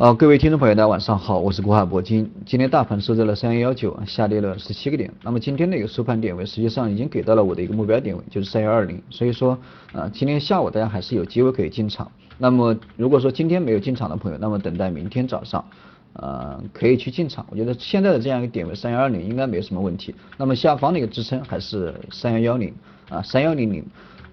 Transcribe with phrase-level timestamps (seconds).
[0.00, 2.30] 呃，各位听众朋友，大家晚上好，我是国海铂金。
[2.46, 5.12] 今天大盘收在了三幺幺九，下跌了十七个点。
[5.24, 9.02] 那么今天的一个收盘点位，实际上已经给到了我的一个目标点位，就是三幺二零。
[9.10, 9.58] 所以说，
[9.92, 12.08] 呃，今天下午大家还是有机会可以进场。
[12.38, 15.64] 那么如果说今天没有进场的朋友，那么等待明天早上，
[16.12, 17.44] 呃，可以去进场。
[17.50, 20.14] 我觉得现在的这样一个点位三幺二零应该没什么问题。
[20.36, 22.72] 那么下方的一个支撑还是三幺幺零
[23.08, 23.84] 啊，三幺零零。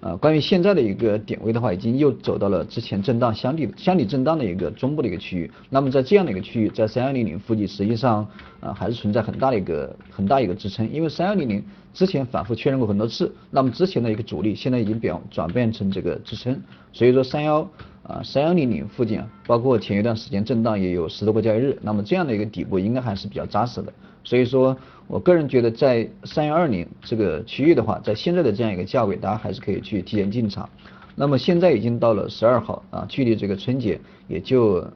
[0.06, 5.50] 呃，关于现在的一个点位的话，已经又走到了之前震荡箱底箱底震荡的一个中部的一个区域。
[5.68, 8.24] 那么在这样的一个区域，在三幺零零附近，实际上
[8.60, 11.60] 啊还是存在很大的一个很大一个支撑，因为三幺零零
[11.92, 16.56] 之前反复确认过很多次，那么之前的一个阻力现在已经表转变成这个支撑，
[16.92, 17.68] 所以说三幺
[18.06, 23.92] 啊三幺零零附近啊，包括前一段时间震荡也有十多个交易日，那么这样的一个底部应该还是比较扎实的。
[24.22, 24.76] 所以说，
[25.08, 30.68] 我个人觉得在三幺二零这个区域的话，在现在的这样一个价位，大家还是可以去提前进场。
[31.16, 34.86] 那么现在已经到了十二号啊，距离这个春节也就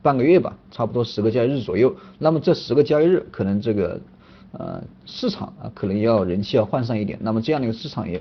[0.00, 1.92] 半个月吧，差不多十个交易日左右。
[2.18, 4.00] 那么这十个交易日，可能这个
[4.52, 7.18] 呃市场啊，可能要人气要换上一点。
[7.20, 8.20] 那么这样的一个市场也。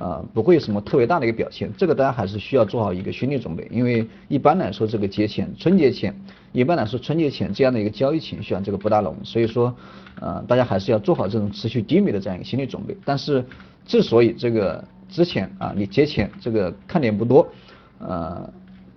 [0.00, 6.14] 啊，不会有什么特别大的一个表现，这个大家还是需要做好一个心理准备，因为一般来说这个节前春节前，
[6.52, 9.76] 一般来说春节前这样的一个交易情绪啊，这个不大浓，所以说，
[10.18, 12.96] 呃，大家还是要做好这种持续低迷的这样一个心理准备。
[13.04, 13.44] 但是，
[13.84, 17.46] 之所以这个之前啊，你节前这个看点不多，
[17.98, 18.50] 呃，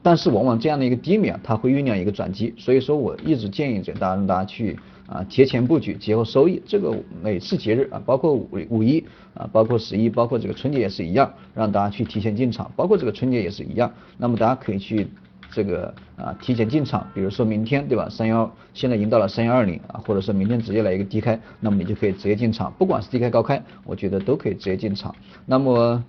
[0.03, 4.77] 但是往往这样的一个低迷啊，它会酝酿一个转机，所以说我一直建议着大家让大家去。
[5.05, 13.91] 啊，节前布局，节后收益，这个每次节日啊，包括五五一啊，包括十一，包括这个春节也是一样，让大家去提前进场，包括这个春节也是一样。
[14.17, 15.05] 那么大家可以去
[15.51, 18.07] 这个啊提前进场，比如说明天对吧？
[18.09, 25.13] 三幺现在已经到了三幺二零啊，或者说明天直接来一个低开，那么你就可以直接进场，不管是低开高开，我觉得都可以直接进场。
[25.45, 26.01] 那么。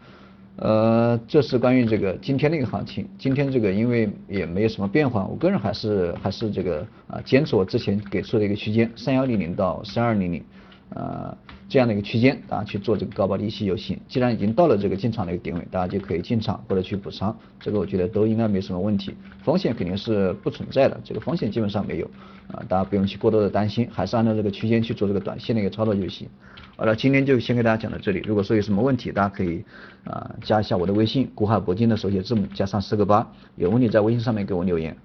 [0.56, 3.08] 呃，这是关于这个今天的一个行情。
[3.18, 10.44] 今天这个因为也没有什么变化，我个人还是还是这个啊，坚持我之前给出的一个区间，三幺零零到三二零零，
[10.90, 11.36] 呃，
[11.74, 13.98] 这样的一个区间，大家去做这个高抛低吸就行。
[14.06, 19.12] 既然已经到了这个进场的一个点位，大家就可以进场或者去补仓，这个我觉得都应该没什么问题，
[19.42, 22.08] 风险肯定是不存在的，这个风险基本上没有
[22.46, 26.28] 啊，大家不用去过多的担心，还是按照这个区间去做这个短线的一个操作就行。
[26.76, 28.22] 好了，今天就先给大家讲到这里。
[28.24, 29.64] 如果说有什么问题，大家可以
[30.04, 34.96] 啊加一下我的微信，古海铂金的手写字母加上四个八，有问题在微信上面给我留言。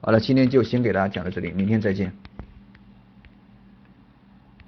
[0.00, 2.33] 好了，今天就先给大家讲到这里，明天再见。